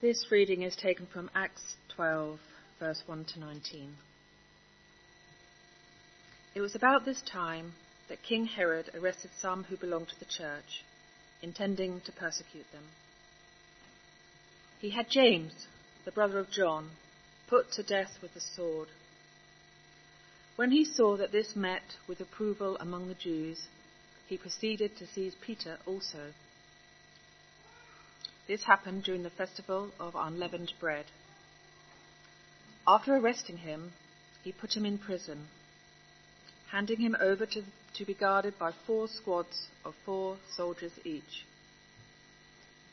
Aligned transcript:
This 0.00 0.30
reading 0.30 0.62
is 0.62 0.76
taken 0.76 1.06
from 1.06 1.28
Acts 1.34 1.74
12, 1.96 2.38
verse 2.78 3.02
1 3.06 3.24
to 3.34 3.40
19. 3.40 3.96
It 6.54 6.60
was 6.60 6.76
about 6.76 7.04
this 7.04 7.20
time 7.22 7.72
that 8.08 8.22
King 8.22 8.46
Herod 8.46 8.92
arrested 8.94 9.32
some 9.40 9.64
who 9.64 9.76
belonged 9.76 10.10
to 10.10 10.18
the 10.20 10.24
church, 10.24 10.84
intending 11.42 12.00
to 12.02 12.12
persecute 12.12 12.70
them. 12.70 12.84
He 14.78 14.90
had 14.90 15.10
James, 15.10 15.66
the 16.04 16.12
brother 16.12 16.38
of 16.38 16.48
John, 16.48 16.90
put 17.48 17.72
to 17.72 17.82
death 17.82 18.18
with 18.22 18.34
the 18.34 18.40
sword. 18.40 18.86
When 20.54 20.70
he 20.70 20.84
saw 20.84 21.16
that 21.16 21.32
this 21.32 21.56
met 21.56 21.96
with 22.06 22.20
approval 22.20 22.76
among 22.78 23.08
the 23.08 23.14
Jews, 23.14 23.66
he 24.28 24.38
proceeded 24.38 24.96
to 24.98 25.08
seize 25.08 25.34
Peter 25.44 25.76
also. 25.86 26.34
This 28.48 28.64
happened 28.64 29.04
during 29.04 29.22
the 29.22 29.30
festival 29.30 29.90
of 30.00 30.14
unleavened 30.16 30.72
bread. 30.80 31.04
After 32.86 33.14
arresting 33.14 33.58
him, 33.58 33.92
he 34.42 34.52
put 34.52 34.74
him 34.74 34.86
in 34.86 34.96
prison, 34.96 35.48
handing 36.70 36.98
him 36.98 37.14
over 37.20 37.44
to, 37.44 37.62
to 37.94 38.04
be 38.06 38.14
guarded 38.14 38.58
by 38.58 38.72
four 38.86 39.06
squads 39.06 39.68
of 39.84 39.94
four 40.06 40.38
soldiers 40.56 40.92
each. 41.04 41.44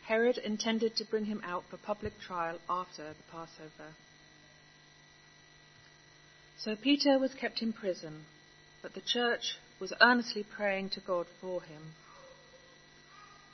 Herod 0.04 0.38
intended 0.38 0.98
to 0.98 1.06
bring 1.06 1.24
him 1.24 1.42
out 1.46 1.64
for 1.70 1.78
public 1.78 2.20
trial 2.20 2.60
after 2.70 3.04
the 3.08 3.32
Passover. 3.32 3.96
So 6.58 6.76
Peter 6.76 7.18
was 7.18 7.34
kept 7.34 7.62
in 7.62 7.72
prison, 7.72 8.26
but 8.82 8.94
the 8.94 9.02
church 9.02 9.58
was 9.80 9.94
earnestly 10.02 10.44
praying 10.44 10.90
to 10.90 11.00
God 11.00 11.28
for 11.40 11.62
him. 11.62 11.94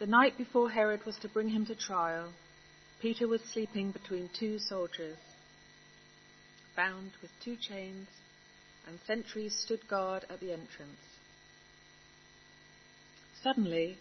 The 0.02 0.08
night 0.08 0.36
before 0.36 0.72
Herod 0.72 1.06
was 1.06 1.16
to 1.18 1.30
bring 1.30 1.50
him 1.50 1.64
to 1.68 1.76
trial, 1.76 2.34
Peter 3.04 3.28
was 3.28 3.40
sleeping 3.44 3.92
between 3.92 4.32
two 4.34 4.58
soldiers, 4.58 5.20
bound 6.76 7.12
with 7.22 7.30
two 7.44 7.56
chains, 7.56 8.08
and 8.88 9.00
sentries 9.06 9.56
stood 9.56 9.88
guard 9.88 10.26
at 10.28 10.40
the 10.40 10.54
entrance. 10.54 11.20
Suddenly, 13.44 14.00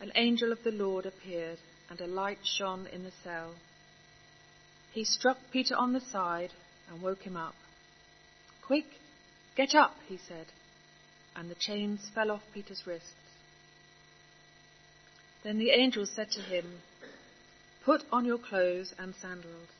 an 0.00 0.12
angel 0.16 0.52
of 0.52 0.62
the 0.64 0.70
Lord 0.70 1.06
appeared, 1.06 1.60
and 1.88 1.98
a 2.02 2.06
light 2.06 2.44
shone 2.44 2.86
in 2.86 3.02
the 3.04 3.12
cell. 3.24 3.54
He 4.92 5.02
struck 5.02 5.38
Peter 5.50 5.74
on 5.76 5.94
the 5.94 6.02
side 6.02 6.52
and 6.90 7.00
woke 7.00 7.22
him 7.22 7.38
up. 7.38 7.54
Quick, 8.66 9.00
get 9.56 9.74
up, 9.74 9.96
he 10.08 10.18
said, 10.18 10.48
and 11.34 11.50
the 11.50 11.54
chains 11.54 12.06
fell 12.14 12.30
off 12.30 12.42
Peter's 12.52 12.86
wrists. 12.86 13.27
Then 15.48 15.58
the 15.58 15.70
angel 15.70 16.04
said 16.04 16.30
to 16.32 16.42
him, 16.42 16.82
Put 17.82 18.02
on 18.12 18.26
your 18.26 18.36
clothes 18.36 18.92
and 18.98 19.14
sandals. 19.14 19.70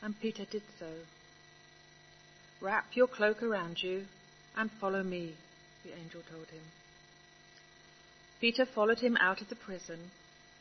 And 0.00 0.18
Peter 0.18 0.46
did 0.46 0.62
so. 0.78 0.90
Wrap 2.62 2.86
your 2.96 3.06
cloak 3.06 3.42
around 3.42 3.82
you 3.82 4.06
and 4.56 4.70
follow 4.80 5.02
me, 5.02 5.34
the 5.84 5.92
angel 5.92 6.22
told 6.30 6.46
him. 6.46 6.62
Peter 8.40 8.64
followed 8.64 9.00
him 9.00 9.18
out 9.18 9.42
of 9.42 9.50
the 9.50 9.54
prison, 9.54 10.12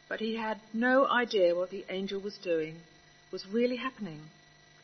but 0.09 0.19
he 0.19 0.35
had 0.35 0.59
no 0.73 1.07
idea 1.07 1.55
what 1.55 1.69
the 1.69 1.85
angel 1.87 2.19
was 2.19 2.37
doing, 2.39 2.81
was 3.31 3.47
really 3.47 3.77
happening. 3.77 4.19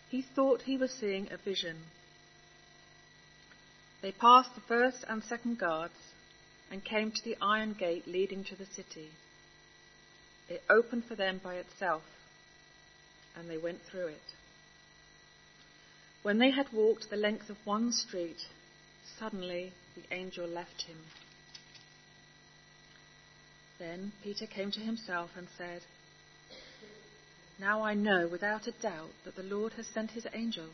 He 0.10 0.22
thought 0.22 0.62
he 0.62 0.78
was 0.78 0.92
seeing 0.92 1.28
a 1.30 1.36
vision. 1.36 1.76
They 4.02 4.14
passed 4.14 4.56
the 4.56 4.62
first 4.62 5.04
and 5.10 5.22
second 5.22 5.60
guards 5.60 6.14
and 6.72 6.86
came 6.86 7.12
to 7.12 7.24
the 7.26 7.36
iron 7.42 7.74
gate 7.74 8.08
leading 8.08 8.46
to 8.46 8.56
the 8.56 8.66
city. 8.66 9.10
It 10.48 10.64
opened 10.70 11.06
for 11.06 11.16
them 11.16 11.40
by 11.44 11.56
itself, 11.56 12.04
and 13.36 13.50
they 13.50 13.58
went 13.58 13.82
through 13.84 14.08
it. 14.08 14.34
When 16.22 16.38
they 16.38 16.52
had 16.52 16.72
walked 16.72 17.10
the 17.10 17.18
length 17.18 17.50
of 17.50 17.66
one 17.66 17.92
street, 17.92 18.48
suddenly 19.20 19.74
the 19.96 20.14
angel 20.14 20.48
left 20.48 20.84
him. 20.84 20.98
Then 23.78 24.12
Peter 24.24 24.46
came 24.48 24.72
to 24.72 24.80
himself 24.80 25.32
and 25.36 25.48
said, 25.58 25.82
Now 27.60 27.84
I 27.84 27.94
know 27.94 28.28
without 28.28 28.68
a 28.68 28.72
doubt 28.72 29.12
that 29.24 29.36
the 29.36 29.44
Lord 29.44 29.74
has 29.74 29.88
sent 29.88 30.12
his 30.12 30.28
angel 30.34 30.70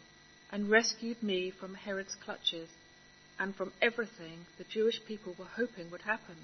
and 0.52 0.70
rescued 0.70 1.24
me 1.24 1.50
from 1.50 1.74
Herod's 1.74 2.16
clutches 2.16 2.70
and 3.40 3.56
from 3.56 3.74
everything 3.82 4.46
the 4.58 4.64
Jewish 4.66 5.04
people 5.06 5.36
were 5.38 5.46
hoping 5.46 5.90
would 5.92 6.04
happen. 6.04 6.36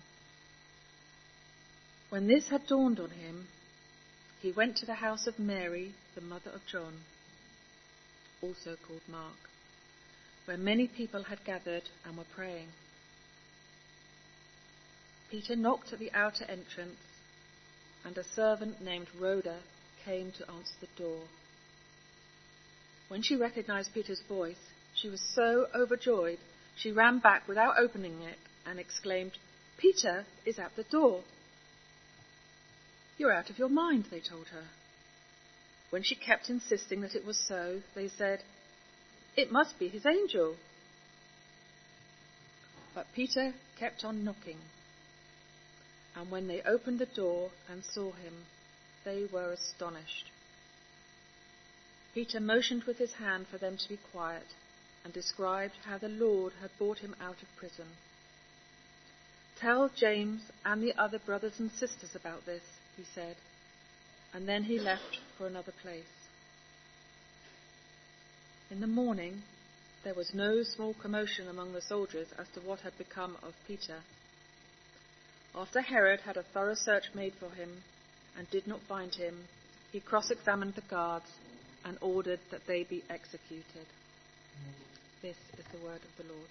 When 2.09 2.27
this 2.27 2.47
had 2.47 2.67
dawned 2.67 2.99
on 3.01 3.09
him, 3.09 3.47
he 4.41 4.51
went 4.51 4.77
to 4.77 4.85
the 4.85 4.95
house 4.95 5.27
of 5.27 5.39
Mary, 5.39 5.93
the 6.15 6.21
mother 6.21 6.51
of 6.51 6.65
John, 6.65 7.03
also 8.41 8.77
called 8.87 9.01
Mark, 9.09 9.35
where 10.45 10.57
many 10.57 10.87
people 10.87 11.23
had 11.23 11.43
gathered 11.43 11.89
and 12.05 12.17
were 12.17 12.23
praying. 12.33 12.69
Peter 15.29 15.57
knocked 15.57 15.91
at 15.91 15.99
the 15.99 16.13
outer 16.13 16.45
entrance, 16.45 16.99
and 18.05 18.17
a 18.17 18.23
servant 18.23 18.79
named 18.81 19.07
Rhoda 19.19 19.59
came 20.05 20.31
to 20.31 20.49
answer 20.49 20.75
the 20.79 20.87
door. 21.03 21.23
When 23.09 23.21
she 23.21 23.35
recognized 23.35 23.93
Peter's 23.93 24.21
voice, 24.21 24.69
she 24.95 25.09
was 25.09 25.19
so 25.35 25.67
overjoyed 25.75 26.39
she 26.77 26.91
ran 26.93 27.19
back 27.19 27.47
without 27.49 27.77
opening 27.77 28.21
it 28.21 28.37
and 28.65 28.79
exclaimed, 28.79 29.33
Peter 29.77 30.25
is 30.45 30.57
at 30.57 30.75
the 30.77 30.83
door. 30.83 31.23
You're 33.17 33.33
out 33.33 33.49
of 33.49 33.57
your 33.57 33.69
mind, 33.69 34.05
they 34.11 34.19
told 34.19 34.47
her. 34.49 34.63
When 35.89 36.03
she 36.03 36.15
kept 36.15 36.49
insisting 36.49 37.01
that 37.01 37.15
it 37.15 37.25
was 37.25 37.39
so, 37.47 37.81
they 37.95 38.09
said, 38.09 38.43
It 39.35 39.51
must 39.51 39.79
be 39.79 39.87
his 39.87 40.05
angel. 40.05 40.55
But 42.93 43.07
Peter 43.13 43.53
kept 43.77 44.03
on 44.03 44.23
knocking. 44.23 44.59
And 46.15 46.29
when 46.29 46.47
they 46.47 46.61
opened 46.61 46.99
the 46.99 47.05
door 47.05 47.51
and 47.69 47.83
saw 47.83 48.11
him, 48.11 48.33
they 49.05 49.25
were 49.31 49.51
astonished. 49.51 50.31
Peter 52.13 52.39
motioned 52.39 52.83
with 52.83 52.97
his 52.97 53.13
hand 53.13 53.47
for 53.47 53.57
them 53.57 53.77
to 53.77 53.89
be 53.89 53.99
quiet 54.11 54.47
and 55.03 55.13
described 55.13 55.75
how 55.85 55.97
the 55.97 56.09
Lord 56.09 56.53
had 56.59 56.75
brought 56.77 56.99
him 56.99 57.15
out 57.21 57.41
of 57.41 57.55
prison. 57.57 57.85
Tell 59.59 59.89
James 59.95 60.41
and 60.65 60.81
the 60.81 60.95
other 60.97 61.19
brothers 61.19 61.59
and 61.59 61.71
sisters 61.71 62.15
about 62.15 62.45
this, 62.45 62.63
he 62.97 63.03
said, 63.15 63.35
and 64.33 64.47
then 64.47 64.63
he 64.63 64.79
left 64.79 65.19
for 65.37 65.47
another 65.47 65.73
place. 65.81 66.03
In 68.69 68.81
the 68.81 68.87
morning, 68.87 69.41
there 70.03 70.15
was 70.15 70.33
no 70.33 70.63
small 70.63 70.93
commotion 71.01 71.47
among 71.47 71.73
the 71.73 71.81
soldiers 71.81 72.27
as 72.37 72.47
to 72.53 72.61
what 72.61 72.81
had 72.81 72.97
become 72.97 73.37
of 73.43 73.53
Peter. 73.67 74.01
After 75.55 75.81
Herod 75.81 76.19
had 76.21 76.37
a 76.37 76.43
thorough 76.43 76.75
search 76.75 77.05
made 77.13 77.33
for 77.39 77.49
him 77.51 77.83
and 78.37 78.49
did 78.49 78.67
not 78.67 78.81
find 78.87 79.13
him, 79.13 79.45
he 79.91 79.99
cross 79.99 80.29
examined 80.29 80.75
the 80.75 80.81
guards 80.81 81.29
and 81.85 81.97
ordered 82.01 82.39
that 82.51 82.67
they 82.67 82.83
be 82.83 83.03
executed. 83.09 83.87
This 85.21 85.37
is 85.57 85.65
the 85.71 85.85
word 85.85 86.01
of 86.03 86.25
the 86.25 86.33
Lord. 86.33 86.49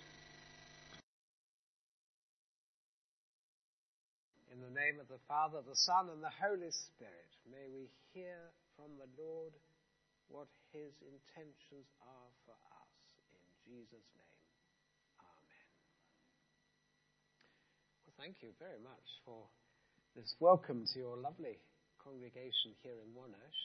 In 4.56 4.65
the 4.65 4.72
name 4.72 4.97
of 4.97 5.05
the 5.12 5.21
Father, 5.28 5.61
the 5.61 5.77
Son, 5.77 6.09
and 6.09 6.25
the 6.25 6.33
Holy 6.33 6.72
Spirit, 6.72 7.28
may 7.44 7.69
we 7.69 7.93
hear 8.17 8.41
from 8.72 8.89
the 8.97 9.05
Lord 9.21 9.53
what 10.33 10.49
his 10.72 10.97
intentions 11.05 11.84
are 12.00 12.31
for 12.49 12.56
us. 12.72 12.89
In 13.37 13.45
Jesus' 13.69 14.09
name, 14.16 14.41
Amen. 15.21 15.69
Well, 18.09 18.16
thank 18.16 18.41
you 18.41 18.56
very 18.56 18.81
much 18.81 19.21
for 19.28 19.45
this 20.16 20.33
welcome 20.41 20.89
to 20.89 20.97
your 21.05 21.21
lovely 21.21 21.61
congregation 22.00 22.72
here 22.81 22.97
in 22.97 23.12
Monash. 23.12 23.60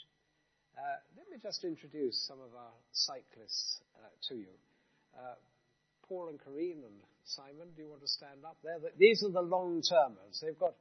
Uh, 0.75 0.99
let 1.15 1.31
me 1.31 1.39
just 1.39 1.63
introduce 1.63 2.19
some 2.19 2.43
of 2.43 2.51
our 2.51 2.75
cyclists 2.91 3.79
uh, 3.95 4.11
to 4.27 4.35
you. 4.35 4.51
Uh, 5.15 5.39
Paul 6.03 6.27
and 6.27 6.39
Karine 6.43 6.83
and 6.83 6.99
Simon, 7.23 7.71
do 7.79 7.83
you 7.83 7.87
want 7.87 8.03
to 8.03 8.11
stand 8.11 8.43
up 8.43 8.57
there? 8.59 8.75
These 8.99 9.23
are 9.23 9.31
the 9.31 9.39
long 9.39 9.79
termers. 9.79 10.43
They've 10.43 10.59
got 10.59 10.75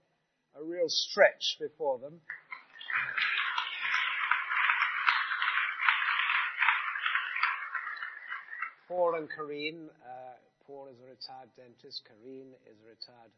a 0.58 0.62
real 0.62 0.88
stretch 0.88 1.56
before 1.60 1.98
them. 1.98 2.20
Paul 8.88 9.14
and 9.14 9.30
Karine. 9.30 9.86
Uh, 10.02 10.34
Paul 10.66 10.90
is 10.90 10.98
a 10.98 11.06
retired 11.06 11.50
dentist. 11.54 12.02
Karine 12.06 12.58
is 12.66 12.78
a 12.82 12.88
retired 12.90 13.30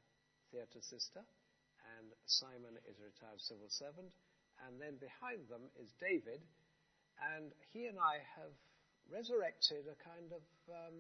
theatre 0.49 0.81
sister. 0.81 1.20
And 1.99 2.09
Simon 2.25 2.81
is 2.88 2.97
a 3.00 3.05
retired 3.05 3.41
civil 3.41 3.69
servant. 3.69 4.17
And 4.65 4.81
then 4.81 4.97
behind 4.97 5.44
them 5.53 5.69
is 5.76 5.93
David. 6.00 6.41
And 7.20 7.53
he 7.73 7.85
and 7.85 8.00
I 8.00 8.25
have 8.41 8.56
resurrected 9.12 9.85
a 9.85 9.97
kind 10.00 10.32
of, 10.32 10.44
um, 10.73 10.97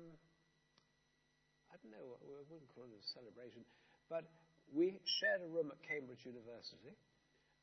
I 1.72 1.80
don't 1.80 1.96
know, 1.96 2.20
we 2.20 2.36
wouldn't 2.44 2.68
call 2.76 2.84
it 2.84 3.00
a 3.00 3.08
celebration, 3.08 3.64
but 4.12 4.28
we 4.72 4.96
shared 5.04 5.44
a 5.44 5.52
room 5.52 5.68
at 5.68 5.84
Cambridge 5.84 6.24
University, 6.24 6.96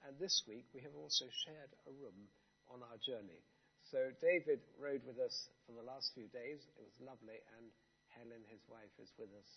and 0.05 0.13
this 0.21 0.45
week 0.45 0.69
we 0.77 0.81
have 0.85 0.93
also 0.93 1.25
shared 1.43 1.73
a 1.89 1.93
room 1.97 2.29
on 2.69 2.85
our 2.85 3.01
journey. 3.01 3.41
So 3.89 4.13
David 4.21 4.61
rode 4.77 5.01
with 5.09 5.17
us 5.17 5.49
for 5.65 5.73
the 5.73 5.81
last 5.81 6.13
few 6.13 6.29
days. 6.29 6.61
It 6.77 6.85
was 6.85 6.93
lovely, 7.01 7.41
and 7.57 7.65
Helen, 8.13 8.45
his 8.53 8.61
wife, 8.69 8.93
is 9.01 9.09
with 9.17 9.33
us 9.33 9.49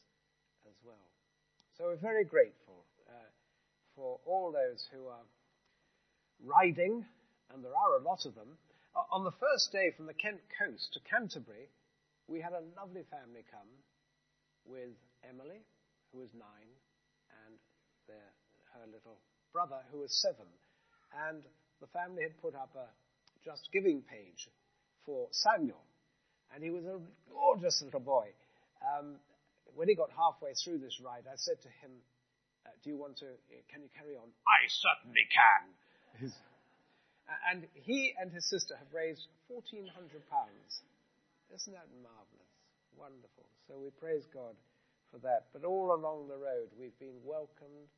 as 0.64 0.76
well. 0.80 1.12
So 1.76 1.92
we're 1.92 2.00
very 2.00 2.24
grateful 2.24 2.88
uh, 3.04 3.28
for 3.92 4.16
all 4.24 4.48
those 4.48 4.88
who 4.88 5.12
are 5.12 5.28
riding, 6.40 7.04
and 7.52 7.60
there 7.60 7.76
are 7.76 8.00
a 8.00 8.02
lot 8.02 8.24
of 8.24 8.32
them. 8.34 8.56
Uh, 8.96 9.04
on 9.12 9.24
the 9.28 9.36
first 9.36 9.72
day 9.72 9.92
from 9.92 10.08
the 10.08 10.16
Kent 10.16 10.40
coast 10.56 10.96
to 10.96 11.00
Canterbury, 11.04 11.68
we 12.28 12.40
had 12.40 12.56
a 12.56 12.64
lovely 12.80 13.04
family 13.12 13.44
come 13.52 13.68
with 14.64 14.96
Emily, 15.20 15.60
who 16.12 16.20
was 16.24 16.32
nine, 16.32 16.72
their, 18.06 18.28
her 18.74 18.86
little 18.86 19.18
brother, 19.52 19.80
who 19.90 20.00
was 20.00 20.12
seven. 20.20 20.46
And 21.28 21.42
the 21.80 21.86
family 21.88 22.22
had 22.22 22.40
put 22.40 22.54
up 22.54 22.72
a 22.76 22.88
Just 23.44 23.68
Giving 23.72 24.02
page 24.02 24.48
for 25.04 25.28
Samuel. 25.30 25.82
And 26.54 26.62
he 26.62 26.70
was 26.70 26.84
a 26.84 27.00
gorgeous 27.30 27.82
little 27.82 28.00
boy. 28.00 28.28
Um, 28.80 29.16
when 29.74 29.88
he 29.88 29.94
got 29.94 30.10
halfway 30.12 30.52
through 30.54 30.78
this 30.78 31.00
ride, 31.00 31.24
I 31.26 31.36
said 31.36 31.60
to 31.62 31.70
him, 31.80 31.92
uh, 32.66 32.70
Do 32.84 32.90
you 32.90 32.96
want 32.96 33.16
to, 33.18 33.28
can 33.72 33.82
you 33.82 33.88
carry 33.96 34.16
on? 34.16 34.28
I 34.44 34.68
certainly 34.68 35.24
can. 35.32 36.32
and 37.48 37.66
he 37.72 38.12
and 38.20 38.30
his 38.32 38.48
sister 38.48 38.76
have 38.76 38.92
raised 38.92 39.26
£1,400. 39.50 39.88
Isn't 41.54 41.72
that 41.72 41.88
marvelous? 42.02 42.52
Wonderful. 42.96 43.48
So 43.68 43.78
we 43.80 43.90
praise 43.96 44.24
God 44.32 44.56
for 45.12 45.20
that. 45.20 45.52
But 45.52 45.68
all 45.68 45.92
along 45.92 46.26
the 46.26 46.40
road, 46.40 46.72
we've 46.72 46.96
been 46.98 47.20
welcomed, 47.22 47.92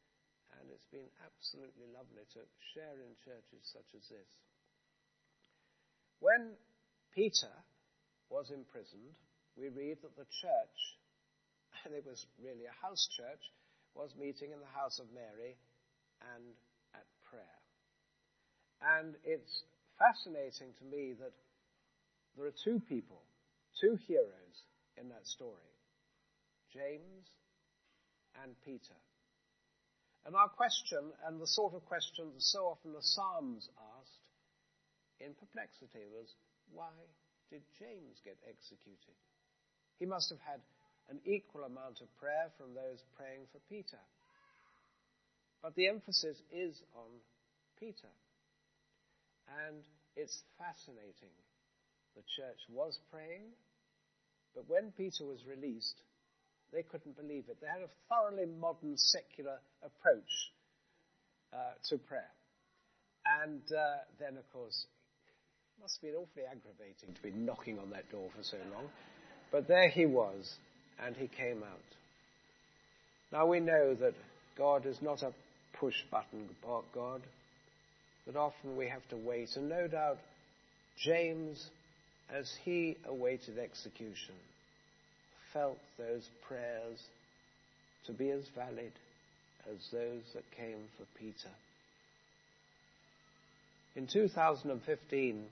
and 0.59 0.67
it's 0.75 0.91
been 0.91 1.07
absolutely 1.23 1.87
lovely 1.95 2.27
to 2.35 2.43
share 2.75 2.99
in 2.99 3.15
churches 3.23 3.63
such 3.63 3.87
as 3.95 4.03
this. 4.11 4.31
When 6.19 6.59
Peter 7.15 7.55
was 8.29 8.51
imprisoned, 8.51 9.15
we 9.55 9.71
read 9.71 10.03
that 10.03 10.19
the 10.19 10.27
church, 10.27 10.79
and 11.87 11.95
it 11.95 12.03
was 12.03 12.27
really 12.43 12.67
a 12.67 12.83
house 12.83 13.07
church, 13.15 13.55
was 13.95 14.11
meeting 14.19 14.51
in 14.51 14.59
the 14.59 14.75
house 14.75 14.99
of 14.99 15.07
Mary 15.15 15.55
and 16.35 16.43
at 16.99 17.07
prayer. 17.31 17.59
And 18.83 19.15
it's 19.23 19.63
fascinating 20.03 20.75
to 20.83 20.85
me 20.85 21.15
that 21.23 21.31
there 22.35 22.47
are 22.51 22.59
two 22.67 22.83
people, 22.89 23.23
two 23.81 23.95
heroes 24.11 24.67
in 24.99 25.09
that 25.11 25.27
story 25.27 25.74
James 26.75 27.31
and 28.43 28.53
Peter. 28.67 28.99
And 30.27 30.35
our 30.35 30.49
question, 30.49 31.13
and 31.27 31.41
the 31.41 31.47
sort 31.47 31.75
of 31.75 31.85
question 31.87 32.33
that 32.35 32.43
so 32.43 32.67
often 32.67 32.93
the 32.93 33.03
Psalms 33.03 33.69
asked 34.01 34.27
in 35.21 35.35
perplexity, 35.39 36.03
was 36.11 36.35
why 36.73 36.91
did 37.51 37.63
James 37.79 38.19
get 38.25 38.37
executed? 38.49 39.15
He 40.01 40.07
must 40.07 40.31
have 40.31 40.43
had 40.43 40.61
an 41.09 41.21
equal 41.25 41.63
amount 41.65 42.01
of 42.01 42.09
prayer 42.19 42.51
from 42.59 42.75
those 42.75 43.05
praying 43.17 43.47
for 43.53 43.61
Peter. 43.69 44.01
But 45.63 45.77
the 45.77 45.89
emphasis 45.89 46.43
is 46.51 46.83
on 46.97 47.21
Peter. 47.79 48.11
And 49.69 49.85
it's 50.17 50.43
fascinating. 50.59 51.37
The 52.17 52.25
church 52.37 52.61
was 52.73 52.99
praying, 53.11 53.53
but 54.55 54.69
when 54.69 54.93
Peter 54.97 55.25
was 55.25 55.45
released, 55.47 56.01
they 56.75 56.83
couldn't 56.83 57.17
believe 57.17 57.45
it. 57.49 57.57
They 57.61 57.69
had 57.69 57.87
a 57.87 57.93
thoroughly 58.11 58.51
modern 58.61 58.97
secular 58.97 59.59
approach 59.83 60.33
uh, 61.53 61.79
to 61.89 61.99
prayer. 61.99 62.31
And 63.41 63.63
uh, 63.71 64.03
then, 64.19 64.37
of 64.37 64.53
course, 64.53 64.87
it 65.79 65.83
must 65.83 65.97
have 65.97 66.11
been 66.11 66.21
awfully 66.21 66.45
aggravating 66.45 67.15
to 67.15 67.23
be 67.23 67.31
knocking 67.31 67.79
on 67.79 67.91
that 67.91 68.11
door 68.11 68.29
for 68.37 68.43
so 68.43 68.59
long. 68.75 68.91
But 69.53 69.69
there 69.69 69.89
he 69.89 70.05
was, 70.05 70.53
and 71.05 71.17
he 71.17 71.29
came 71.29 71.63
out. 71.63 71.89
Now 73.33 73.47
we 73.47 73.61
know 73.61 73.95
that 73.95 74.15
God 74.59 74.85
is 74.85 74.99
not 75.01 75.23
a 75.23 75.33
push 75.79 75.95
button 76.11 76.49
God, 76.95 77.23
that 78.27 78.37
often 78.37 78.77
we 78.77 78.89
have 78.89 79.07
to 79.11 79.17
wait. 79.17 79.49
And 79.57 79.69
no 79.69 79.87
doubt, 79.87 80.19
James, 80.99 81.65
as 82.31 82.51
he 82.65 82.97
awaited 83.07 83.59
execution, 83.59 84.35
felt 85.55 85.79
those 85.97 86.29
prayers 86.47 86.99
to 88.07 88.13
be 88.13 88.31
as 88.31 88.43
valid 88.55 88.93
as 89.73 89.79
those 89.91 90.23
that 90.35 90.45
came 90.57 90.85
for 90.99 91.07
Peter. 91.19 91.49
In 93.97 94.07
2015, 94.07 95.45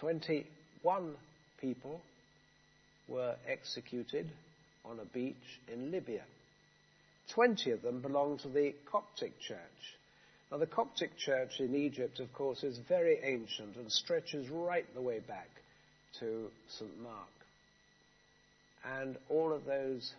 21 0.00 1.14
people 1.60 2.00
were 3.08 3.34
executed 3.46 4.30
on 4.84 5.00
a 5.00 5.04
beach 5.04 5.60
in 5.70 5.90
Libya. 5.90 6.22
20 7.34 7.72
of 7.72 7.82
them 7.82 8.00
belonged 8.00 8.40
to 8.40 8.48
the 8.48 8.74
Coptic 8.90 9.38
Church. 9.40 9.58
Now, 10.50 10.58
the 10.58 10.66
Coptic 10.66 11.16
Church 11.18 11.60
in 11.60 11.74
Egypt, 11.74 12.20
of 12.20 12.32
course, 12.32 12.62
is 12.62 12.78
very 12.88 13.18
ancient 13.24 13.76
and 13.76 13.90
stretches 13.90 14.48
right 14.48 14.86
the 14.94 15.00
way 15.00 15.18
back 15.18 15.48
to 16.20 16.48
St. 16.68 17.02
Mark. 17.02 17.41
And 18.84 19.16
all 19.28 19.52
of 19.52 19.64
those 19.64 20.12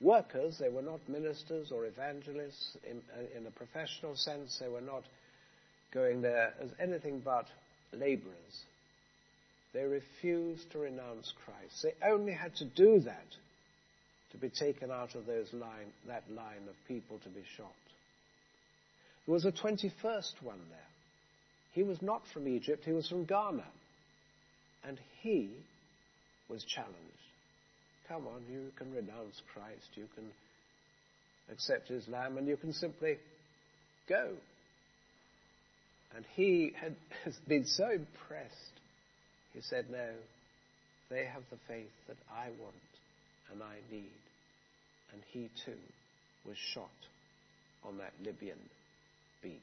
workers, 0.00 0.58
they 0.58 0.68
were 0.68 0.82
not 0.82 1.00
ministers 1.08 1.70
or 1.70 1.86
evangelists 1.86 2.76
in, 2.88 3.02
uh, 3.16 3.38
in 3.38 3.46
a 3.46 3.50
professional 3.50 4.16
sense. 4.16 4.58
They 4.58 4.68
were 4.68 4.80
not 4.80 5.04
going 5.92 6.22
there 6.22 6.54
as 6.60 6.70
anything 6.80 7.20
but 7.24 7.46
laborers. 7.92 8.64
They 9.72 9.84
refused 9.84 10.70
to 10.72 10.78
renounce 10.78 11.32
Christ. 11.44 11.82
They 11.82 11.94
only 12.06 12.32
had 12.32 12.54
to 12.56 12.64
do 12.64 13.00
that 13.00 13.26
to 14.32 14.38
be 14.38 14.48
taken 14.48 14.90
out 14.90 15.14
of 15.14 15.26
line, 15.26 15.92
that 16.06 16.24
line 16.30 16.68
of 16.68 16.74
people 16.88 17.18
to 17.22 17.28
be 17.28 17.42
shot. 17.56 17.72
There 19.26 19.32
was 19.32 19.44
a 19.44 19.52
21st 19.52 20.42
one 20.42 20.60
there. 20.70 20.78
He 21.72 21.82
was 21.82 22.02
not 22.02 22.22
from 22.32 22.48
Egypt, 22.48 22.84
he 22.84 22.92
was 22.92 23.08
from 23.08 23.24
Ghana. 23.24 23.64
And 24.84 24.98
he 25.20 25.50
was 26.48 26.64
challenged. 26.64 26.98
Come 28.12 28.26
on, 28.26 28.42
you 28.52 28.70
can 28.76 28.92
renounce 28.92 29.40
Christ, 29.54 29.88
you 29.94 30.06
can 30.14 30.26
accept 31.50 31.90
Islam, 31.90 32.36
and 32.36 32.46
you 32.46 32.58
can 32.58 32.74
simply 32.74 33.16
go. 34.06 34.32
And 36.14 36.22
he 36.36 36.74
had 36.78 36.94
been 37.48 37.64
so 37.64 37.84
impressed, 37.84 38.80
he 39.54 39.62
said, 39.62 39.86
No, 39.90 40.10
they 41.08 41.24
have 41.24 41.42
the 41.50 41.56
faith 41.66 41.88
that 42.06 42.18
I 42.30 42.48
want 42.60 42.74
and 43.50 43.62
I 43.62 43.76
need. 43.90 44.12
And 45.14 45.22
he 45.30 45.48
too 45.64 45.80
was 46.46 46.58
shot 46.74 46.90
on 47.82 47.96
that 47.96 48.12
Libyan 48.22 48.58
beach. 49.42 49.58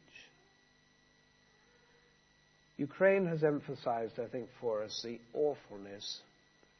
Ukraine 2.77 3.27
has 3.27 3.43
emphasized, 3.43 4.19
I 4.19 4.25
think, 4.25 4.50
for 4.59 4.83
us 4.83 5.01
the 5.03 5.19
awfulness 5.35 6.21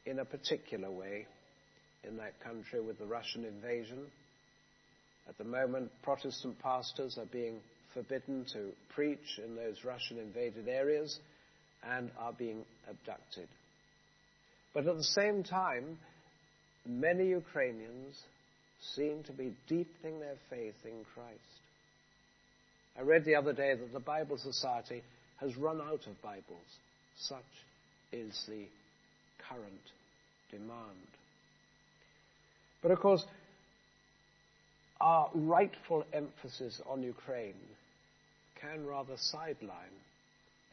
in 0.04 0.18
a 0.18 0.24
particular 0.24 0.90
way 0.90 1.26
in 2.06 2.16
that 2.16 2.40
country 2.42 2.80
with 2.80 2.98
the 2.98 3.06
Russian 3.06 3.44
invasion. 3.44 4.06
At 5.28 5.38
the 5.38 5.44
moment, 5.44 5.90
Protestant 6.02 6.58
pastors 6.60 7.18
are 7.18 7.26
being 7.26 7.60
forbidden 7.94 8.46
to 8.52 8.70
preach 8.94 9.38
in 9.44 9.56
those 9.56 9.84
Russian 9.84 10.18
invaded 10.18 10.68
areas 10.68 11.18
and 11.82 12.10
are 12.18 12.32
being 12.32 12.64
abducted. 12.88 13.48
But 14.74 14.86
at 14.86 14.96
the 14.96 15.04
same 15.04 15.42
time, 15.42 15.98
many 16.86 17.28
Ukrainians 17.28 18.16
seem 18.94 19.22
to 19.24 19.32
be 19.32 19.52
deepening 19.68 20.20
their 20.20 20.36
faith 20.48 20.74
in 20.84 21.04
Christ. 21.14 21.38
I 22.98 23.02
read 23.02 23.24
the 23.24 23.34
other 23.34 23.52
day 23.52 23.74
that 23.74 23.92
the 23.92 24.00
Bible 24.00 24.38
Society 24.38 25.02
has 25.38 25.56
run 25.56 25.80
out 25.80 26.06
of 26.06 26.22
Bibles. 26.22 26.78
Such 27.18 27.38
is 28.12 28.44
the 28.48 28.66
current 29.48 29.64
demand. 30.50 31.19
But 32.82 32.90
of 32.92 33.00
course, 33.00 33.24
our 35.00 35.30
rightful 35.34 36.04
emphasis 36.12 36.80
on 36.88 37.02
Ukraine 37.02 37.54
can 38.60 38.86
rather 38.86 39.14
sideline 39.16 39.96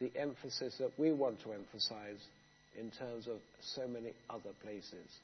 the 0.00 0.12
emphasis 0.16 0.76
that 0.78 0.92
we 0.98 1.12
want 1.12 1.42
to 1.42 1.52
emphasize 1.52 2.20
in 2.78 2.90
terms 2.90 3.26
of 3.26 3.38
so 3.60 3.86
many 3.88 4.12
other 4.30 4.50
places. 4.62 5.18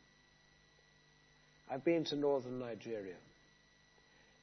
I've 1.70 1.84
been 1.84 2.04
to 2.06 2.16
northern 2.16 2.58
Nigeria. 2.58 3.14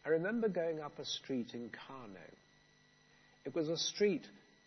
I 0.05 0.09
remember 0.09 0.47
going 0.47 0.79
up 0.79 0.97
a 0.97 1.05
street 1.05 1.53
in 1.53 1.69
Kano. 1.69 2.19
It 3.45 3.55
was 3.55 3.69
a 3.69 3.77
street 3.77 4.23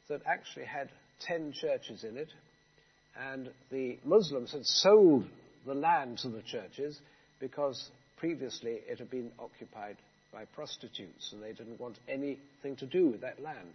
that 0.09 0.23
actually 0.27 0.67
had 0.67 0.91
10 1.21 1.53
churches 1.53 2.05
in 2.05 2.17
it, 2.17 2.29
and 3.19 3.49
the 3.71 3.99
Muslims 4.05 4.53
had 4.53 4.67
sold 4.67 5.25
the 5.67 5.75
land 5.75 6.19
to 6.19 6.29
the 6.29 6.43
churches 6.43 7.01
because 7.41 7.91
previously 8.17 8.81
it 8.89 8.99
had 8.99 9.11
been 9.11 9.31
occupied 9.39 9.97
by 10.33 10.45
prostitutes 10.55 11.33
and 11.33 11.43
they 11.43 11.53
didn't 11.53 11.81
want 11.81 11.99
anything 12.09 12.77
to 12.79 12.87
do 12.87 13.09
with 13.09 13.21
that 13.21 13.41
land. 13.41 13.75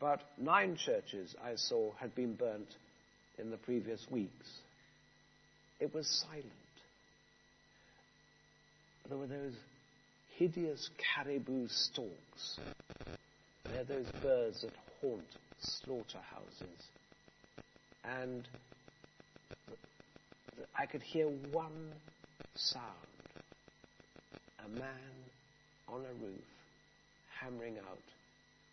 But 0.00 0.20
nine 0.38 0.76
churches 0.76 1.34
I 1.42 1.56
saw 1.56 1.92
had 2.00 2.14
been 2.14 2.34
burnt 2.34 2.68
in 3.38 3.50
the 3.50 3.56
previous 3.56 4.04
weeks. 4.10 4.48
It 5.80 5.92
was 5.94 6.06
silent. 6.28 6.46
There 9.08 9.18
were 9.18 9.26
those 9.26 9.54
hideous 10.36 10.90
marabou 11.16 11.68
storks. 11.68 12.58
They're 13.64 13.84
those 13.84 14.10
birds 14.22 14.62
that 14.62 14.72
haunt 15.00 15.24
slaughterhouses. 15.60 16.86
And 18.04 18.46
I 20.76 20.86
could 20.86 21.02
hear 21.02 21.26
one 21.26 21.92
sound. 22.54 22.84
A 24.64 24.68
man 24.68 25.14
on 25.88 26.00
a 26.00 26.24
roof 26.24 26.44
hammering 27.40 27.76
out 27.78 27.98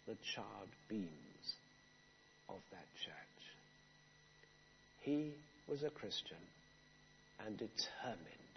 the 0.07 0.15
charred 0.33 0.69
beams 0.89 1.55
of 2.49 2.57
that 2.71 2.85
church. 3.03 3.15
He 5.01 5.31
was 5.67 5.83
a 5.83 5.89
Christian 5.89 6.37
and 7.45 7.57
determined 7.57 8.55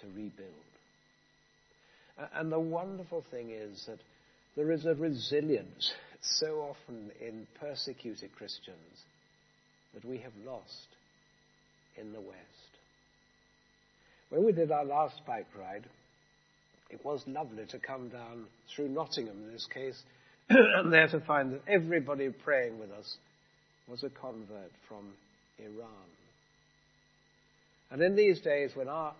to 0.00 0.06
rebuild. 0.14 0.52
And 2.34 2.50
the 2.50 2.58
wonderful 2.60 3.24
thing 3.30 3.50
is 3.50 3.84
that 3.86 4.00
there 4.56 4.72
is 4.72 4.84
a 4.84 4.94
resilience 4.94 5.92
so 6.20 6.60
often 6.70 7.10
in 7.20 7.46
persecuted 7.60 8.34
Christians 8.34 9.04
that 9.94 10.04
we 10.04 10.18
have 10.18 10.32
lost 10.44 10.88
in 12.00 12.12
the 12.12 12.20
West. 12.20 12.38
When 14.30 14.44
we 14.44 14.52
did 14.52 14.70
our 14.70 14.84
last 14.84 15.20
bike 15.26 15.46
ride, 15.58 15.84
it 16.90 17.04
was 17.04 17.22
lovely 17.26 17.64
to 17.66 17.78
come 17.78 18.08
down 18.08 18.46
through 18.74 18.88
Nottingham 18.88 19.44
in 19.44 19.52
this 19.52 19.66
case, 19.72 20.02
and 20.50 20.92
there 20.92 21.08
to 21.08 21.20
find 21.20 21.52
that 21.52 21.62
everybody 21.66 22.28
praying 22.30 22.78
with 22.78 22.90
us 22.90 23.16
was 23.88 24.02
a 24.02 24.10
convert 24.10 24.70
from 24.88 25.12
Iran. 25.58 26.08
And 27.90 28.02
in 28.02 28.16
these 28.16 28.40
days 28.40 28.72
when 28.74 28.88
our 28.88 29.14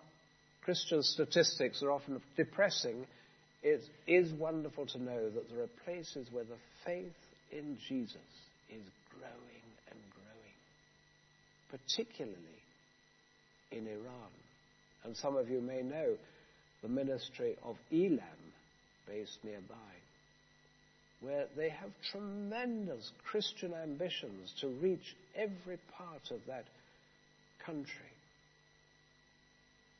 Christian 0.63 1.01
statistics 1.01 1.81
are 1.81 1.91
often 1.91 2.21
depressing, 2.37 3.05
it 3.63 3.81
is 4.07 4.31
wonderful 4.33 4.85
to 4.87 5.01
know 5.01 5.29
that 5.29 5.49
there 5.49 5.63
are 5.63 5.83
places 5.85 6.27
where 6.31 6.43
the 6.43 6.57
faith 6.85 7.11
in 7.51 7.77
Jesus 7.87 8.15
is 8.69 8.83
growing 9.17 9.65
and 9.89 9.99
growing, 10.13 10.55
particularly 11.71 12.58
in 13.71 13.87
Iran. 13.87 14.31
And 15.03 15.15
some 15.15 15.35
of 15.35 15.49
you 15.49 15.61
may 15.61 15.81
know 15.81 16.15
the 16.81 16.89
ministry 16.89 17.55
of 17.63 17.77
Elam 17.91 18.19
based 19.07 19.37
nearby, 19.43 19.75
where 21.21 21.45
they 21.57 21.69
have 21.69 21.89
tremendous 22.11 23.11
Christian 23.29 23.73
ambitions 23.73 24.53
to 24.61 24.67
reach 24.67 25.15
every 25.35 25.77
part 25.97 26.31
of 26.31 26.39
that 26.47 26.65
country. 27.65 28.11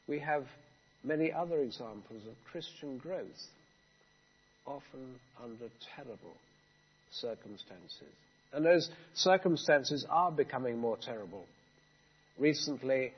We 0.08 0.20
have 0.20 0.46
many 1.04 1.32
other 1.32 1.60
examples 1.60 2.24
of 2.28 2.34
Christian 2.52 2.98
growth, 2.98 3.26
often 4.66 5.16
under 5.42 5.70
terrible 5.96 6.36
circumstances. 7.12 8.14
And 8.52 8.66
those 8.66 8.90
circumstances 9.14 10.06
are 10.10 10.32
becoming 10.32 10.80
more 10.80 10.98
terrible. 10.98 11.46
Recently, 12.38 13.12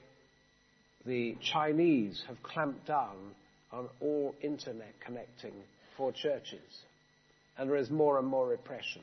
the 1.05 1.35
Chinese 1.41 2.23
have 2.27 2.41
clamped 2.43 2.87
down 2.87 3.35
on 3.71 3.87
all 3.99 4.35
internet 4.41 4.93
connecting 5.05 5.53
for 5.97 6.11
churches. 6.11 6.59
And 7.57 7.69
there 7.69 7.77
is 7.77 7.89
more 7.89 8.17
and 8.19 8.27
more 8.27 8.47
repression. 8.47 9.01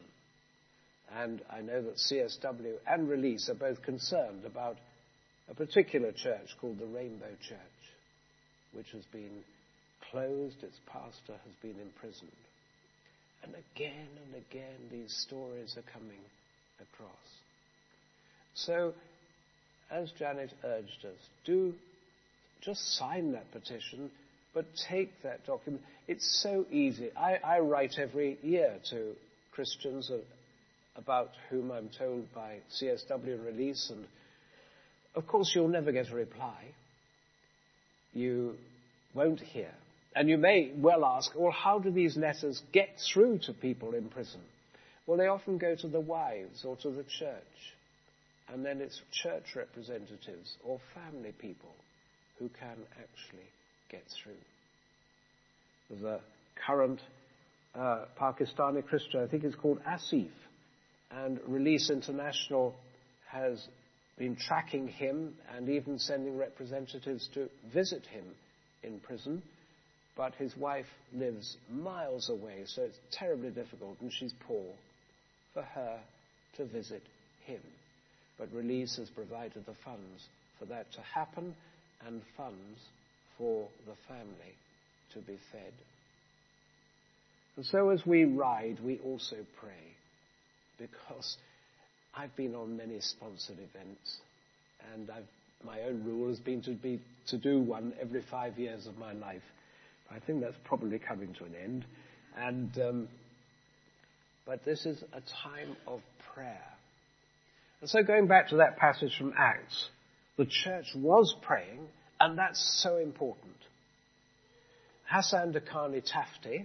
And 1.16 1.40
I 1.50 1.60
know 1.60 1.82
that 1.82 1.96
CSW 1.96 2.74
and 2.86 3.08
Release 3.08 3.48
are 3.48 3.54
both 3.54 3.82
concerned 3.82 4.44
about 4.44 4.76
a 5.50 5.54
particular 5.54 6.12
church 6.12 6.48
called 6.60 6.78
the 6.78 6.86
Rainbow 6.86 7.30
Church, 7.48 7.58
which 8.72 8.90
has 8.92 9.04
been 9.12 9.42
closed, 10.10 10.56
its 10.62 10.78
pastor 10.86 11.32
has 11.32 11.54
been 11.62 11.80
imprisoned. 11.80 12.30
And 13.42 13.54
again 13.74 14.08
and 14.26 14.34
again 14.34 14.90
these 14.90 15.14
stories 15.26 15.76
are 15.76 15.92
coming 15.92 16.20
across. 16.80 17.10
So, 18.54 18.92
as 19.90 20.10
Janet 20.18 20.52
urged 20.64 21.04
us, 21.04 21.28
do 21.44 21.74
just 22.60 22.96
sign 22.96 23.32
that 23.32 23.50
petition, 23.52 24.10
but 24.54 24.66
take 24.88 25.10
that 25.22 25.46
document. 25.46 25.82
It's 26.06 26.42
so 26.42 26.66
easy. 26.70 27.10
I, 27.16 27.36
I 27.36 27.58
write 27.60 27.94
every 27.98 28.38
year 28.42 28.76
to 28.90 29.12
Christians 29.52 30.10
about 30.96 31.30
whom 31.50 31.70
I'm 31.70 31.90
told 31.96 32.32
by 32.34 32.58
CSW 32.80 33.44
release, 33.44 33.90
and 33.90 34.04
of 35.14 35.26
course 35.26 35.52
you'll 35.54 35.68
never 35.68 35.92
get 35.92 36.10
a 36.10 36.14
reply. 36.14 36.64
You 38.12 38.54
won't 39.14 39.40
hear. 39.40 39.70
And 40.16 40.28
you 40.28 40.38
may 40.38 40.72
well 40.76 41.04
ask, 41.04 41.30
well, 41.36 41.52
how 41.52 41.78
do 41.78 41.90
these 41.90 42.16
letters 42.16 42.62
get 42.72 42.88
through 43.12 43.38
to 43.46 43.52
people 43.52 43.94
in 43.94 44.08
prison? 44.08 44.40
Well, 45.06 45.18
they 45.18 45.28
often 45.28 45.58
go 45.58 45.76
to 45.76 45.88
the 45.88 46.00
wives 46.00 46.64
or 46.64 46.76
to 46.78 46.90
the 46.90 47.04
church. 47.04 47.74
And 48.52 48.64
then 48.64 48.80
it's 48.80 49.00
church 49.12 49.54
representatives 49.54 50.56
or 50.64 50.80
family 50.94 51.32
people 51.38 51.74
who 52.38 52.48
can 52.48 52.76
actually 52.92 53.48
get 53.90 54.02
through. 54.22 54.32
A 56.06 56.20
current 56.66 57.00
uh, 57.74 58.04
Pakistani 58.20 58.86
Christian, 58.86 59.22
I 59.22 59.26
think 59.26 59.44
it's 59.44 59.56
called 59.56 59.80
Asif, 59.88 60.30
and 61.10 61.40
Release 61.46 61.90
International 61.90 62.74
has 63.30 63.66
been 64.18 64.36
tracking 64.36 64.88
him 64.88 65.34
and 65.54 65.68
even 65.68 65.98
sending 65.98 66.36
representatives 66.36 67.28
to 67.34 67.48
visit 67.72 68.04
him 68.06 68.24
in 68.82 69.00
prison. 69.00 69.42
But 70.16 70.34
his 70.34 70.56
wife 70.56 70.86
lives 71.14 71.56
miles 71.70 72.28
away, 72.28 72.64
so 72.66 72.82
it's 72.82 72.98
terribly 73.12 73.50
difficult, 73.50 74.00
and 74.00 74.12
she's 74.12 74.34
poor, 74.46 74.74
for 75.54 75.62
her 75.62 76.00
to 76.56 76.64
visit 76.66 77.02
him. 77.44 77.60
But 78.36 78.52
Release 78.52 78.96
has 78.96 79.08
provided 79.10 79.64
the 79.64 79.76
funds 79.84 80.26
for 80.58 80.64
that 80.66 80.90
to 80.92 81.00
happen, 81.02 81.54
and 82.06 82.22
funds 82.36 82.80
for 83.36 83.68
the 83.86 83.94
family 84.08 84.54
to 85.14 85.20
be 85.20 85.38
fed. 85.52 85.72
And 87.56 87.66
so 87.66 87.90
as 87.90 88.04
we 88.06 88.24
ride, 88.24 88.78
we 88.84 88.98
also 89.04 89.36
pray 89.60 89.96
because 90.78 91.36
I've 92.14 92.34
been 92.36 92.54
on 92.54 92.76
many 92.76 93.00
sponsored 93.00 93.58
events 93.58 94.18
and 94.94 95.10
I've, 95.10 95.26
my 95.64 95.82
own 95.82 96.04
rule 96.04 96.28
has 96.28 96.38
been 96.38 96.62
to, 96.62 96.70
be 96.70 97.00
to 97.28 97.36
do 97.36 97.58
one 97.58 97.92
every 98.00 98.22
five 98.30 98.58
years 98.58 98.86
of 98.86 98.96
my 98.96 99.12
life. 99.12 99.42
I 100.10 100.20
think 100.20 100.40
that's 100.40 100.56
probably 100.64 100.98
coming 100.98 101.34
to 101.38 101.44
an 101.44 101.54
end. 101.62 101.84
And, 102.36 102.78
um, 102.78 103.08
but 104.46 104.64
this 104.64 104.86
is 104.86 105.02
a 105.12 105.20
time 105.42 105.76
of 105.86 106.00
prayer. 106.32 106.64
And 107.80 107.90
so 107.90 108.02
going 108.02 108.26
back 108.26 108.48
to 108.50 108.56
that 108.56 108.76
passage 108.76 109.16
from 109.18 109.34
Acts, 109.36 109.88
the 110.38 110.46
church 110.46 110.86
was 110.94 111.34
praying, 111.42 111.80
and 112.20 112.38
that's 112.38 112.80
so 112.80 112.96
important. 112.96 113.56
Hassan 115.10 115.52
Dehqani 115.52 116.00
Tafti 116.08 116.64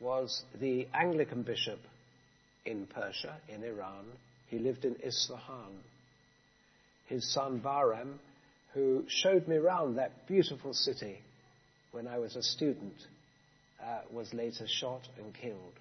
was 0.00 0.42
the 0.58 0.88
Anglican 0.94 1.42
bishop 1.42 1.78
in 2.64 2.86
Persia, 2.86 3.36
in 3.54 3.62
Iran. 3.62 4.06
He 4.48 4.58
lived 4.58 4.86
in 4.86 4.96
Isfahan. 5.04 5.74
His 7.06 7.30
son 7.34 7.60
Bahram, 7.60 8.14
who 8.72 9.04
showed 9.08 9.46
me 9.46 9.56
around 9.56 9.96
that 9.96 10.26
beautiful 10.26 10.72
city 10.72 11.18
when 11.90 12.08
I 12.08 12.18
was 12.18 12.34
a 12.34 12.42
student, 12.42 12.96
uh, 13.84 14.00
was 14.10 14.32
later 14.32 14.66
shot 14.66 15.06
and 15.18 15.34
killed. 15.34 15.74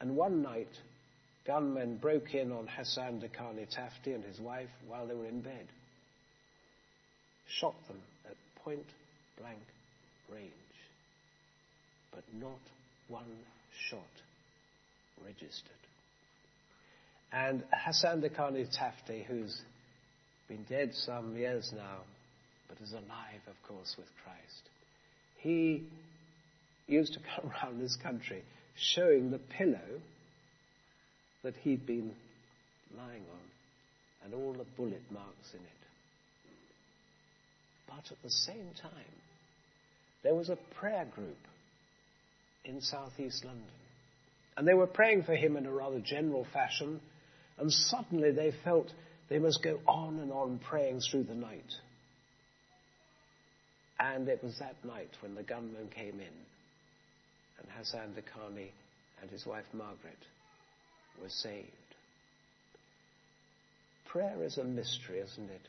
And 0.00 0.16
one 0.16 0.40
night, 0.40 0.72
gunmen 1.46 1.98
broke 1.98 2.32
in 2.32 2.52
on 2.52 2.68
Hassan 2.68 3.20
Dehqani 3.20 3.66
Tafti 3.76 4.14
and 4.14 4.24
his 4.24 4.40
wife 4.40 4.70
while 4.88 5.06
they 5.06 5.14
were 5.14 5.26
in 5.26 5.42
bed 5.42 5.66
shot 7.58 7.74
them 7.88 7.98
at 8.26 8.36
point 8.64 8.86
blank 9.38 9.58
range. 10.32 10.50
But 12.12 12.24
not 12.34 12.60
one 13.08 13.24
shot 13.88 14.00
registered. 15.24 15.70
And 17.32 17.62
Hassan 17.72 18.22
Dehqani 18.22 18.66
Tafti, 18.76 19.24
who's 19.24 19.60
been 20.48 20.64
dead 20.68 20.92
some 20.94 21.36
years 21.36 21.72
now, 21.74 21.98
but 22.68 22.78
is 22.80 22.92
alive, 22.92 23.40
of 23.46 23.68
course, 23.68 23.94
with 23.96 24.08
Christ, 24.24 24.68
he 25.38 25.84
used 26.86 27.12
to 27.14 27.20
come 27.36 27.50
around 27.50 27.80
this 27.80 27.96
country 28.02 28.42
showing 28.76 29.30
the 29.30 29.38
pillow 29.38 30.00
that 31.42 31.54
he'd 31.62 31.86
been 31.86 32.12
lying 32.96 33.22
on 33.32 34.24
and 34.24 34.34
all 34.34 34.52
the 34.52 34.66
bullet 34.76 35.02
marks 35.10 35.54
in 35.54 35.60
it. 35.60 35.79
But 37.90 38.10
at 38.12 38.22
the 38.22 38.30
same 38.30 38.70
time, 38.80 38.92
there 40.22 40.34
was 40.34 40.48
a 40.48 40.58
prayer 40.78 41.06
group 41.14 41.36
in 42.64 42.80
southeast 42.80 43.44
London. 43.44 43.64
And 44.56 44.66
they 44.66 44.74
were 44.74 44.86
praying 44.86 45.24
for 45.24 45.34
him 45.34 45.56
in 45.56 45.66
a 45.66 45.72
rather 45.72 46.00
general 46.00 46.46
fashion, 46.52 47.00
and 47.58 47.72
suddenly 47.72 48.30
they 48.30 48.52
felt 48.64 48.92
they 49.28 49.38
must 49.38 49.62
go 49.62 49.80
on 49.86 50.18
and 50.20 50.32
on 50.32 50.58
praying 50.58 51.00
through 51.00 51.24
the 51.24 51.34
night. 51.34 51.72
And 53.98 54.28
it 54.28 54.42
was 54.42 54.58
that 54.60 54.76
night 54.84 55.10
when 55.20 55.34
the 55.34 55.42
gunman 55.42 55.88
came 55.94 56.20
in, 56.20 56.36
and 57.58 57.68
Hassan 57.76 58.14
Dehqani 58.14 58.70
and 59.20 59.30
his 59.30 59.44
wife 59.46 59.66
Margaret 59.72 60.18
were 61.20 61.28
saved. 61.28 61.66
Prayer 64.08 64.42
is 64.42 64.58
a 64.58 64.64
mystery, 64.64 65.18
isn't 65.18 65.50
it? 65.50 65.60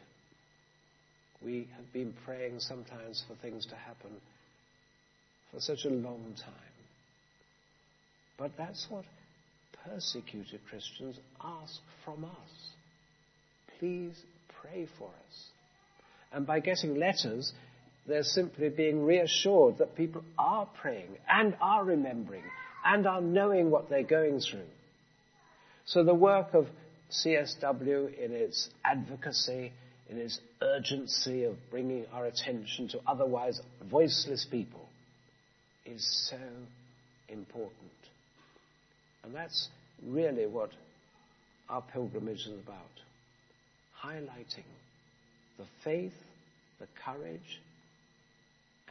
We 1.43 1.67
have 1.75 1.91
been 1.91 2.13
praying 2.25 2.60
sometimes 2.60 3.24
for 3.27 3.36
things 3.41 3.65
to 3.67 3.75
happen 3.75 4.12
for 5.51 5.60
such 5.60 5.86
a 5.86 5.89
long 5.89 6.36
time. 6.38 6.53
But 8.38 8.51
that's 8.57 8.88
what 8.89 9.05
persecuted 9.86 10.60
Christians 10.69 11.17
ask 11.43 11.79
from 12.05 12.25
us. 12.25 12.69
Please 13.79 14.15
pray 14.62 14.88
for 14.98 15.07
us. 15.07 15.45
And 16.31 16.45
by 16.45 16.60
getting 16.60 16.98
letters, 16.98 17.51
they're 18.07 18.24
simply 18.24 18.69
being 18.69 19.05
reassured 19.05 19.77
that 19.79 19.95
people 19.95 20.24
are 20.38 20.67
praying 20.81 21.17
and 21.29 21.55
are 21.62 21.83
remembering 21.83 22.43
and 22.86 23.05
are 23.05 23.21
knowing 23.21 23.69
what 23.69 23.89
they're 23.89 24.03
going 24.03 24.39
through. 24.39 24.67
So 25.86 26.03
the 26.03 26.13
work 26.13 26.53
of 26.53 26.67
CSW 27.12 28.17
in 28.17 28.31
its 28.31 28.69
advocacy, 28.83 29.74
in 30.12 30.18
its 30.18 30.39
urgency 30.62 31.46
of 31.46 31.56
bringing 31.72 32.06
our 32.13 32.25
attention 32.25 32.89
to 32.89 33.00
otherwise 33.08 33.62
voiceless 33.89 34.46
people 34.51 34.89
is 35.86 36.30
so 36.30 36.38
important. 37.30 37.72
And 39.24 39.34
that's 39.34 39.70
really 40.06 40.46
what 40.46 40.72
our 41.70 41.82
pilgrimage 41.94 42.41
is 42.41 42.60
about. 42.65 42.75
Highlighting 44.03 44.68
the 45.58 45.65
faith, 45.84 46.13
the 46.80 46.88
courage, 47.06 47.62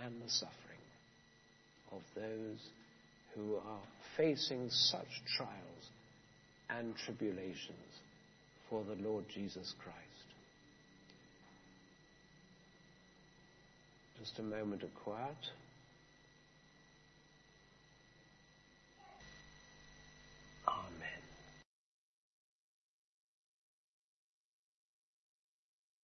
and 0.03 0.15
the 0.23 0.31
suffering 0.31 0.57
of 1.93 2.01
those 2.15 2.59
who 3.35 3.57
are 3.57 3.83
facing 4.17 4.71
such 4.71 5.23
trials 5.37 5.91
and 6.71 6.95
tribulations 7.05 7.77
for 8.71 8.83
the 8.85 8.95
Lord 9.03 9.25
Jesus 9.35 9.75
Christ. 9.83 10.10
Just 14.21 14.39
a 14.39 14.43
moment 14.43 14.83
of 14.83 14.95
quiet. 14.95 15.51